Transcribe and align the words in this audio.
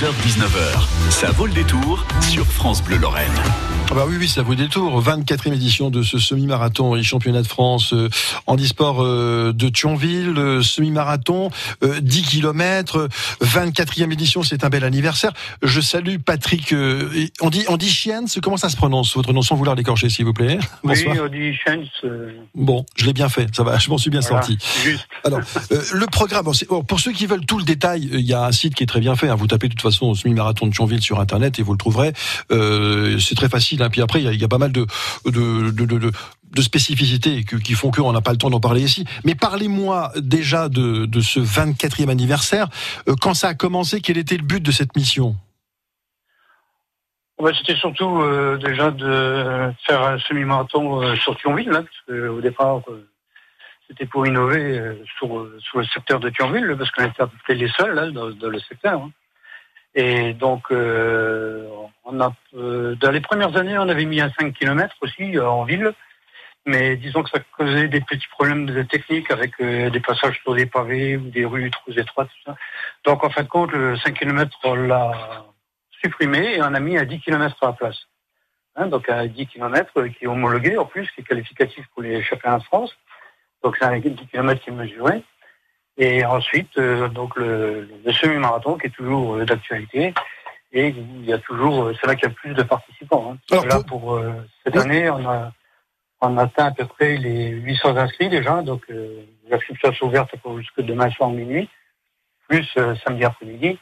16h-19h, 0.00 1.10
ça 1.10 1.30
vaut 1.32 1.44
le 1.44 1.52
détour 1.52 2.06
sur 2.22 2.46
France 2.46 2.82
Bleu 2.82 2.96
Lorraine. 2.96 3.28
Ah 3.92 3.94
bah 3.96 4.04
oui, 4.08 4.14
oui, 4.20 4.28
ça 4.28 4.42
vaut 4.42 4.52
le 4.52 4.56
détour. 4.56 5.02
24e 5.02 5.52
édition 5.52 5.90
de 5.90 6.04
ce 6.04 6.16
semi-marathon 6.16 6.94
et 6.94 7.02
championnat 7.02 7.42
de 7.42 7.46
France 7.48 7.92
euh, 7.92 8.08
en 8.46 8.56
e-sport 8.56 9.02
euh, 9.02 9.52
de 9.52 9.68
Thionville, 9.68 10.38
euh, 10.38 10.62
semi-marathon, 10.62 11.50
10 11.82 12.22
km, 12.22 13.08
24e 13.42 14.12
édition, 14.12 14.44
c'est 14.44 14.62
un 14.62 14.68
bel 14.68 14.84
anniversaire. 14.84 15.32
Je 15.62 15.80
salue 15.80 16.18
Patrick, 16.24 16.72
on 17.40 17.50
dit, 17.50 17.64
on 17.68 17.76
dit 17.76 17.90
Chiens, 17.90 18.26
comment 18.40 18.56
ça 18.56 18.68
se 18.68 18.76
prononce 18.76 19.16
votre 19.16 19.32
nom 19.32 19.42
sans 19.42 19.56
vouloir 19.56 19.74
l'écorcher 19.74 20.08
s'il 20.08 20.24
vous 20.24 20.34
plaît? 20.34 20.60
Bonsoir. 20.84 21.16
Oui, 21.16 21.20
on 21.24 21.28
dit 21.28 21.52
Chiens. 21.52 21.82
Bon, 22.54 22.86
je 22.96 23.06
l'ai 23.06 23.12
bien 23.12 23.28
fait, 23.28 23.48
ça 23.52 23.64
va, 23.64 23.76
je 23.78 23.90
m'en 23.90 23.98
suis 23.98 24.10
bien 24.10 24.22
sorti. 24.22 24.56
Juste. 24.84 25.08
Alors, 25.24 25.40
le 25.92 26.06
programme, 26.06 26.44
bon, 26.44 26.84
pour 26.84 27.00
ceux 27.00 27.12
qui 27.12 27.26
veulent 27.26 27.44
tout 27.44 27.58
le 27.58 27.64
détail, 27.64 28.08
il 28.12 28.20
y 28.20 28.34
a 28.34 28.44
un 28.44 28.52
site 28.52 28.76
qui 28.76 28.84
est 28.84 28.86
très 28.86 29.00
bien 29.00 29.16
fait. 29.16 29.28
Hein. 29.28 29.34
Vous 29.34 29.48
tapez 29.48 29.66
de 29.66 29.72
toute 29.72 29.82
façon 29.82 29.89
semi-marathon 29.90 30.66
de 30.66 30.72
Thionville 30.72 31.02
sur 31.02 31.20
Internet 31.20 31.58
et 31.58 31.62
vous 31.62 31.72
le 31.72 31.78
trouverez. 31.78 32.12
c'est 32.50 33.34
très 33.34 33.48
facile 33.48 33.80
Hein. 33.80 33.90
Puis 33.90 34.02
après, 34.02 34.22
il 34.22 34.40
y, 34.40 34.44
a 34.44 34.48
pas 34.48 34.58
mal 34.58 34.72
de, 34.72 34.86
spécificités 36.60 37.44
qui 37.44 37.74
font 37.74 37.90
qu'on 37.90 38.12
n'a 38.12 38.20
pas 38.20 38.32
le 38.32 38.38
temps 38.38 38.50
d'en 38.50 38.60
parler 38.60 38.82
ici. 38.82 39.04
Mais 39.24 39.34
parlez-moi 39.34 40.12
déjà 40.16 40.68
de, 40.68 41.08
ce 41.20 41.40
24e 41.40 42.08
anniversaire. 42.08 42.68
Euh, 43.08 43.14
quand 43.20 43.34
ça 43.34 43.48
a 43.48 43.54
commencé, 43.54 44.00
quel 44.00 44.18
était 44.18 44.36
le 44.36 44.42
but 44.42 44.62
de 44.62 44.72
cette 44.72 44.96
mission? 44.96 45.36
Oh, 47.38 47.44
bah, 47.44 47.52
C'était 47.58 47.78
surtout 47.78 48.20
euh, 48.20 48.58
déjà 48.58 48.90
de 48.90 49.72
faire 49.86 50.02
un 50.02 50.18
semi-marathon 50.18 51.02
euh, 51.02 51.16
sur 51.16 51.36
Thionville, 51.36 51.72
hein, 51.72 51.84
qu'au 52.06 52.40
départ, 52.40 52.82
c'était 53.88 54.06
pour 54.06 54.26
innover 54.26 54.98
sur, 55.18 55.44
le 55.74 55.84
secteur 55.92 56.20
de 56.20 56.30
Thionville, 56.30 56.76
parce 56.78 56.90
qu'on 56.90 57.04
était 57.04 57.54
les 57.54 57.70
seuls 57.70 58.12
dans, 58.12 58.48
le 58.48 58.60
secteur. 58.60 59.00
Hein. 59.02 59.10
Et 59.94 60.34
donc, 60.34 60.70
euh, 60.70 61.68
on 62.04 62.20
a, 62.20 62.32
euh, 62.54 62.94
dans 62.96 63.10
les 63.10 63.20
premières 63.20 63.56
années, 63.56 63.76
on 63.78 63.88
avait 63.88 64.04
mis 64.04 64.20
un 64.20 64.30
5 64.38 64.52
km 64.54 64.94
aussi 65.02 65.36
euh, 65.36 65.48
en 65.48 65.64
ville. 65.64 65.92
Mais 66.66 66.96
disons 66.96 67.22
que 67.22 67.30
ça 67.30 67.40
causait 67.56 67.88
des 67.88 68.02
petits 68.02 68.28
problèmes 68.28 68.66
de 68.66 68.82
technique 68.82 69.30
avec 69.30 69.60
des 69.62 70.00
passages 70.00 70.38
sur 70.42 70.54
des 70.54 70.66
pavés 70.66 71.16
ou 71.16 71.30
des 71.30 71.46
rues 71.46 71.70
trop 71.70 71.90
étroites, 71.90 72.28
tout 72.28 72.50
ça. 72.50 72.56
Donc, 73.06 73.24
en 73.24 73.30
fin 73.30 73.42
de 73.44 73.48
compte, 73.48 73.72
le 73.72 73.96
5 73.96 74.12
km, 74.12 74.58
on 74.64 74.74
l'a 74.74 75.46
supprimé 76.02 76.56
et 76.56 76.62
on 76.62 76.74
a 76.74 76.80
mis 76.80 76.98
à 76.98 77.06
10 77.06 77.20
km 77.20 77.56
à 77.62 77.66
la 77.68 77.72
place. 77.72 78.06
Hein, 78.76 78.88
donc, 78.88 79.08
à 79.08 79.26
10 79.26 79.46
km 79.46 80.06
qui 80.08 80.24
est 80.24 80.28
homologué, 80.28 80.76
en 80.76 80.84
plus, 80.84 81.10
qui 81.12 81.22
est 81.22 81.24
qualificatif 81.24 81.86
pour 81.94 82.02
les 82.02 82.22
championnats 82.22 82.58
de 82.58 82.64
France. 82.64 82.94
Donc, 83.64 83.78
c'est 83.78 83.86
un 83.86 83.98
10 83.98 84.14
km 84.30 84.60
qui 84.62 84.68
est 84.68 84.74
mesuré. 84.74 85.22
Et 85.98 86.24
ensuite, 86.24 86.76
euh, 86.78 87.08
donc 87.08 87.36
le, 87.36 87.88
semi-marathon 88.12 88.78
qui 88.78 88.86
est 88.86 88.90
toujours 88.90 89.34
euh, 89.34 89.44
d'actualité. 89.44 90.14
Et 90.72 90.88
il 90.88 91.24
y 91.24 91.32
a 91.32 91.38
toujours, 91.38 91.84
euh, 91.84 91.94
c'est 92.00 92.06
là 92.06 92.14
qu'il 92.14 92.28
y 92.28 92.32
a 92.32 92.34
plus 92.34 92.54
de 92.54 92.62
participants. 92.62 93.36
Hein. 93.52 93.60
là, 93.66 93.80
pour 93.86 94.20
cette 94.64 94.76
année, 94.76 95.10
on 95.10 95.28
a, 95.28 95.52
on 96.20 96.36
a 96.36 96.44
atteint 96.44 96.66
à 96.66 96.70
peu 96.70 96.86
près 96.86 97.16
les 97.16 97.48
800 97.48 97.96
inscrits 97.96 98.28
déjà. 98.28 98.62
Donc, 98.62 98.88
les 98.88 99.52
inscriptions 99.52 99.92
sont 99.92 100.06
ouvertes 100.06 100.34
jusque 100.58 100.80
demain 100.80 101.10
soir 101.10 101.30
minuit, 101.30 101.68
plus 102.48 102.66
samedi 103.04 103.24
après-midi. 103.24 103.78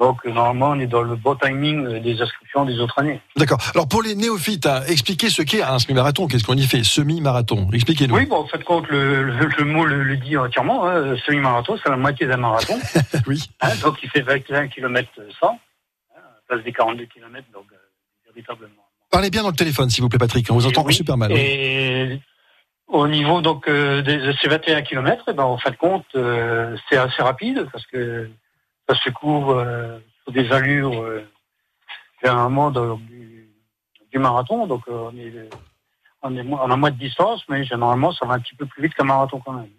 Donc 0.00 0.24
normalement, 0.24 0.70
on 0.70 0.80
est 0.80 0.86
dans 0.86 1.02
le 1.02 1.14
bon 1.14 1.36
timing 1.36 1.84
euh, 1.84 2.00
des 2.00 2.22
inscriptions 2.22 2.64
des 2.64 2.80
autres 2.80 2.98
années. 2.98 3.20
D'accord. 3.36 3.58
Alors 3.74 3.86
pour 3.86 4.02
les 4.02 4.14
néophytes, 4.14 4.64
hein, 4.64 4.80
expliquez 4.88 5.28
ce 5.28 5.42
qu'est 5.42 5.62
un 5.62 5.78
semi-marathon. 5.78 6.26
Qu'est-ce 6.26 6.44
qu'on 6.44 6.56
y 6.56 6.66
fait? 6.66 6.82
Semi-marathon. 6.82 7.68
Expliquez-nous. 7.70 8.16
Oui, 8.16 8.24
bon, 8.24 8.36
en 8.36 8.46
fait, 8.46 8.64
compte, 8.64 8.88
le, 8.88 9.24
le, 9.24 9.64
mot 9.64 9.84
le, 9.84 10.16
dit 10.16 10.38
entièrement. 10.38 10.88
Hein. 10.88 11.16
Semi-marathon, 11.26 11.78
c'est 11.82 11.90
la 11.90 11.98
moitié 11.98 12.26
d'un 12.26 12.38
marathon. 12.38 12.78
oui. 13.26 13.42
Hein, 13.60 13.72
donc 13.82 13.98
il 14.02 14.08
fait 14.08 14.22
21 14.22 14.68
km 14.68 15.10
100, 15.38 15.46
hein, 15.46 15.58
à 16.16 16.20
place 16.48 16.64
des 16.64 16.72
42 16.72 17.04
km, 17.04 17.46
donc 17.52 17.66
euh, 17.70 17.76
véritablement. 18.32 18.72
Parlez 19.10 19.28
bien 19.28 19.42
dans 19.42 19.50
le 19.50 19.56
téléphone, 19.56 19.90
s'il 19.90 20.02
vous 20.02 20.08
plaît, 20.08 20.18
Patrick. 20.18 20.50
On 20.50 20.54
vous 20.54 20.66
entend 20.66 20.88
super 20.88 21.18
mal. 21.18 21.30
Et 21.32 22.20
au 22.88 23.06
niveau 23.06 23.42
donc 23.42 23.68
euh, 23.68 24.00
de 24.00 24.32
ces 24.40 24.48
21 24.48 24.80
km, 24.80 25.24
eh 25.28 25.34
ben, 25.34 25.44
en 25.44 25.58
fin 25.58 25.70
de 25.70 25.76
compte, 25.76 26.06
c'est 26.88 26.96
assez 26.96 27.22
rapide 27.22 27.68
parce 27.70 27.84
que 27.86 28.30
ça 28.90 28.96
se 28.96 29.10
couvre 29.10 29.54
euh, 29.54 29.98
sur 30.22 30.32
des 30.32 30.50
allures 30.52 31.00
euh, 31.00 31.24
généralement 32.22 32.70
du, 32.70 33.48
du, 34.10 34.18
marathon. 34.18 34.66
Donc 34.66 34.82
euh, 34.88 35.10
on, 35.12 35.16
est, 35.16 35.48
on, 36.22 36.36
est, 36.36 36.44
on 36.44 36.70
a 36.70 36.76
moins 36.76 36.90
de 36.90 36.98
distance, 36.98 37.44
mais 37.48 37.64
généralement 37.64 38.12
ça 38.12 38.26
va 38.26 38.34
un 38.34 38.40
petit 38.40 38.56
peu 38.56 38.66
plus 38.66 38.82
vite 38.82 38.94
qu'un 38.94 39.04
marathon 39.04 39.40
quand 39.40 39.52
même. 39.52 39.70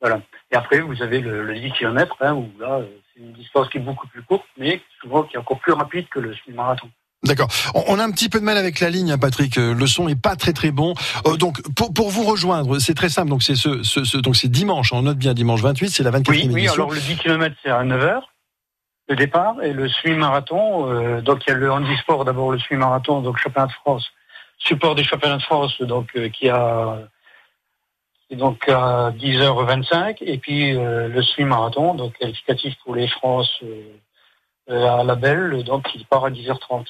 Voilà. 0.00 0.22
Et 0.50 0.56
après, 0.56 0.80
vous 0.80 1.02
avez 1.02 1.20
le, 1.20 1.54
10 1.54 1.72
km, 1.72 2.16
hein, 2.20 2.34
où 2.34 2.50
là, 2.58 2.80
c'est 3.12 3.20
une 3.20 3.32
distance 3.32 3.68
qui 3.68 3.76
est 3.76 3.82
beaucoup 3.82 4.08
plus 4.08 4.22
courte, 4.22 4.46
mais 4.56 4.80
souvent 5.00 5.24
qui 5.24 5.36
est 5.36 5.38
encore 5.38 5.60
plus 5.60 5.72
rapide 5.72 6.08
que 6.08 6.20
le 6.20 6.34
marathon. 6.48 6.90
D'accord. 7.30 7.46
On 7.86 8.00
a 8.00 8.02
un 8.02 8.10
petit 8.10 8.28
peu 8.28 8.40
de 8.40 8.44
mal 8.44 8.56
avec 8.56 8.80
la 8.80 8.90
ligne, 8.90 9.12
hein, 9.12 9.18
Patrick. 9.18 9.56
Euh, 9.56 9.72
le 9.72 9.86
son 9.86 10.08
est 10.08 10.20
pas 10.20 10.34
très 10.34 10.52
très 10.52 10.72
bon. 10.72 10.94
Euh, 11.28 11.36
donc 11.36 11.62
pour, 11.76 11.94
pour 11.94 12.10
vous 12.10 12.24
rejoindre, 12.24 12.80
c'est 12.80 12.94
très 12.94 13.08
simple. 13.08 13.28
Donc 13.28 13.44
c'est 13.44 13.54
ce, 13.54 13.84
ce, 13.84 14.16
donc 14.16 14.34
c'est 14.34 14.48
dimanche. 14.48 14.92
On 14.92 15.02
note 15.02 15.16
bien 15.16 15.32
dimanche 15.32 15.62
28, 15.62 15.90
c'est 15.90 16.02
la 16.02 16.10
24e 16.10 16.28
oui, 16.28 16.38
édition. 16.38 16.52
Oui, 16.54 16.68
alors 16.68 16.90
le 16.90 16.98
10 16.98 17.16
km 17.18 17.54
c'est 17.62 17.70
à 17.70 17.84
9h 17.84 18.22
le 19.08 19.16
départ 19.16 19.62
et 19.62 19.72
le 19.72 19.88
semi-marathon. 19.88 20.90
Euh, 20.90 21.20
donc 21.20 21.46
il 21.46 21.50
y 21.50 21.52
a 21.52 21.56
le 21.56 21.70
handisport 21.70 22.24
d'abord, 22.24 22.50
le 22.50 22.58
semi-marathon, 22.58 23.20
donc 23.20 23.38
championnat 23.38 23.68
de 23.68 23.72
France, 23.74 24.10
support 24.58 24.96
des 24.96 25.04
championnats 25.04 25.36
de 25.36 25.42
France, 25.42 25.80
donc 25.82 26.10
qui 26.32 26.48
a 26.48 26.98
donc 28.32 28.68
à 28.68 29.12
10h25 29.12 30.16
et 30.20 30.38
puis 30.38 30.72
le 30.72 31.22
semi-marathon, 31.22 31.94
donc 31.94 32.18
qualificatif 32.18 32.74
pour 32.84 32.94
les 32.94 33.08
France 33.08 33.50
à 34.68 35.02
la 35.02 35.14
belle, 35.16 35.64
donc 35.64 35.88
qui 35.88 36.04
part 36.04 36.24
à 36.24 36.30
10h30. 36.30 36.86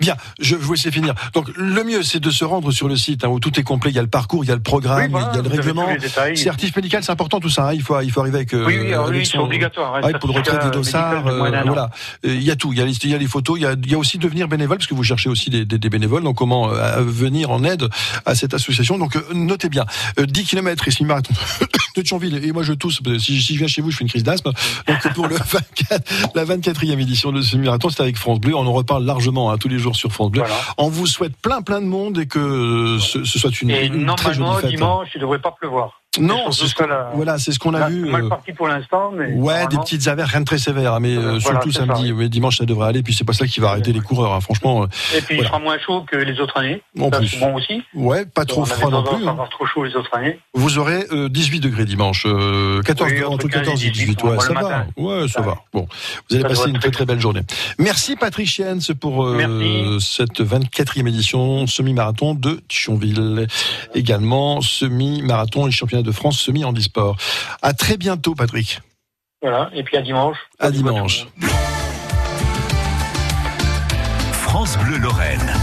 Bien, 0.00 0.16
je 0.40 0.56
vous 0.56 0.72
laisse 0.72 0.88
finir. 0.90 1.14
Donc 1.34 1.50
le 1.56 1.84
mieux, 1.84 2.02
c'est 2.02 2.20
de 2.20 2.30
se 2.30 2.44
rendre 2.44 2.70
sur 2.72 2.88
le 2.88 2.96
site 2.96 3.22
hein, 3.24 3.28
où 3.28 3.38
tout 3.38 3.60
est 3.60 3.62
complet. 3.62 3.90
Il 3.90 3.96
y 3.96 3.98
a 3.98 4.02
le 4.02 4.08
parcours, 4.08 4.44
il 4.44 4.48
y 4.48 4.50
a 4.50 4.54
le 4.54 4.62
programme, 4.62 5.10
il 5.10 5.36
y 5.36 5.38
a 5.38 5.42
le 5.42 5.48
règlement. 5.48 5.88
Certif 6.34 6.74
médical, 6.74 7.04
c'est 7.04 7.12
important 7.12 7.38
tout 7.38 7.50
ça. 7.50 7.68
Hein. 7.68 7.74
Il 7.74 7.82
faut, 7.82 8.00
il 8.00 8.10
faut 8.10 8.20
arriver 8.20 8.38
avec. 8.38 8.54
Euh, 8.54 8.64
oui, 8.66 8.78
oui, 8.80 8.94
oui 9.10 9.26
c'est 9.26 9.38
obligatoire. 9.38 9.96
Hein, 9.96 10.12
pour 10.18 10.30
le 10.30 10.36
retrait 10.36 10.58
des 10.64 10.70
dossards, 10.70 11.26
euh, 11.26 11.38
voilà. 11.38 11.90
Il 12.24 12.42
y 12.42 12.50
a 12.50 12.56
tout. 12.56 12.72
Il 12.72 12.78
y 12.78 12.82
a, 12.82 12.86
il 12.86 13.10
y 13.10 13.14
a 13.14 13.18
les 13.18 13.26
photos. 13.26 13.58
Il 13.58 13.62
y 13.62 13.66
a, 13.66 13.72
il 13.72 13.90
y 13.90 13.94
a 13.94 13.98
aussi 13.98 14.18
devenir 14.18 14.48
bénévole 14.48 14.78
parce 14.78 14.88
que 14.88 14.94
vous 14.94 15.04
cherchez 15.04 15.28
aussi 15.28 15.50
des, 15.50 15.64
des, 15.66 15.78
des 15.78 15.90
bénévoles. 15.90 16.22
Donc 16.22 16.36
comment 16.36 16.70
euh, 16.70 17.02
venir 17.02 17.50
en 17.50 17.62
aide 17.64 17.88
à 18.24 18.34
cette 18.34 18.54
association. 18.54 18.96
Donc 18.96 19.18
notez 19.34 19.68
bien. 19.68 19.84
10 20.18 20.44
km 20.44 20.88
ici 20.88 21.04
marathon 21.04 21.34
de 22.02 22.06
Thionville. 22.06 22.44
Et 22.44 22.52
moi 22.52 22.62
je 22.62 22.72
tousse. 22.72 23.00
Si, 23.18 23.40
si, 23.40 23.54
je 23.54 23.58
viens 23.58 23.68
chez 23.68 23.82
vous, 23.82 23.90
je 23.90 23.96
fais 23.96 24.04
une 24.04 24.10
crise 24.10 24.22
d'asthme. 24.22 24.52
Donc 24.86 25.14
pour 25.14 25.26
le 25.26 25.36
24, 25.44 26.34
la 26.34 26.44
24e 26.44 26.98
édition 26.98 27.32
de 27.32 27.42
ce 27.42 27.56
marathon, 27.56 27.90
c'est 27.90 28.02
avec 28.02 28.16
France 28.16 28.40
Bleu. 28.40 28.54
On 28.54 28.66
en 28.66 28.72
reparle 28.72 29.04
largement 29.04 29.56
tous 29.58 29.68
les 29.68 29.78
jours 29.78 29.96
sur 29.96 30.12
France 30.12 30.30
Bleu. 30.30 30.42
On 30.78 30.88
vous 30.88 31.06
souhaite 31.06 31.36
plein 31.36 31.62
plein 31.62 31.80
de 31.80 31.86
monde 31.86 32.18
et 32.18 32.26
que 32.26 32.98
ce, 33.00 33.24
soit 33.24 33.60
une, 33.62 33.70
une 33.70 34.14
très 34.16 34.34
jolie 34.34 34.50
fête. 34.60 34.70
dimanche, 34.70 35.08
il 35.14 35.18
ne 35.18 35.22
devrait 35.22 35.40
pas 35.40 35.52
pleuvoir. 35.52 35.99
Non, 36.18 36.50
c'est 36.50 36.66
ce 36.66 36.74
voilà, 37.14 37.38
c'est 37.38 37.52
ce 37.52 37.60
qu'on 37.60 37.72
a 37.72 37.88
vu. 37.88 38.04
Mal 38.10 38.24
euh, 38.24 38.28
parti 38.28 38.52
pour 38.52 38.66
l'instant, 38.66 39.12
mais 39.12 39.32
ouais, 39.32 39.68
des 39.68 39.76
petites 39.76 40.08
averses, 40.08 40.30
rien 40.30 40.40
de 40.40 40.44
très 40.44 40.58
sévère, 40.58 40.98
mais 40.98 41.16
euh, 41.16 41.38
surtout 41.38 41.70
samedi, 41.70 42.12
mais 42.12 42.28
dimanche 42.28 42.58
ça 42.58 42.64
devrait 42.64 42.88
aller. 42.88 43.04
Puis 43.04 43.14
c'est 43.14 43.22
pas 43.22 43.32
ça 43.32 43.46
qui 43.46 43.60
va 43.60 43.70
arrêter 43.70 43.92
les 43.92 44.00
coureurs, 44.00 44.32
hein, 44.32 44.40
franchement. 44.40 44.82
Euh, 44.82 45.16
et 45.16 45.20
puis 45.20 45.38
il 45.38 45.44
sera 45.44 45.60
moins 45.60 45.78
chaud 45.78 46.02
que 46.10 46.16
les 46.16 46.40
autres 46.40 46.56
années. 46.58 46.82
En 46.98 47.10
plus. 47.10 47.38
Bon 47.38 47.54
aussi. 47.54 47.82
Ouais, 47.94 48.26
pas 48.26 48.44
trop 48.44 48.64
froid 48.64 48.90
non 48.90 49.04
plus. 49.04 49.24
Hein. 49.24 49.28
Avoir 49.30 49.48
trop 49.50 49.66
chaud 49.66 49.84
les 49.84 49.94
autres 49.94 50.12
années. 50.12 50.40
Vous 50.52 50.78
aurez 50.78 51.06
18 51.12 51.60
degrés 51.60 51.84
dimanche, 51.84 52.26
14 52.84 53.12
entre 53.28 53.46
14 53.46 53.84
et 53.84 53.90
18. 53.90 54.22
Ouais, 54.24 54.40
ça 54.40 54.52
va. 54.52 54.86
Ouais, 54.96 55.28
ça 55.28 55.42
va. 55.42 55.58
Bon, 55.72 55.86
vous 56.28 56.36
allez 56.36 56.44
passer 56.44 56.70
une 56.70 56.80
très 56.80 56.90
très 56.90 57.04
belle 57.04 57.20
journée. 57.20 57.42
Merci 57.78 58.16
Patrick 58.16 58.48
Chiens 58.48 58.78
pour 59.00 59.28
cette 60.00 60.40
24e 60.40 61.06
édition 61.06 61.68
semi-marathon 61.68 62.34
de 62.34 62.60
Thionville. 62.68 63.46
Également 63.94 64.60
semi-marathon 64.60 65.68
et 65.68 65.70
championnat 65.70 65.99
de 66.02 66.12
France 66.12 66.38
semi-handisport. 66.38 67.16
À 67.62 67.72
très 67.72 67.96
bientôt, 67.96 68.34
Patrick. 68.34 68.80
Voilà, 69.42 69.70
et 69.74 69.82
puis 69.82 69.96
à 69.96 70.02
dimanche. 70.02 70.36
À 70.58 70.70
dimanche. 70.70 71.26
France 74.32 74.76
Bleu 74.78 74.98
Lorraine. 74.98 75.54